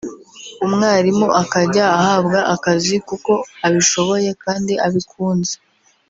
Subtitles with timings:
[0.65, 3.31] umwarimu akajya ahabwa akazi kuko
[3.65, 5.55] abishoboye kandi abikunze”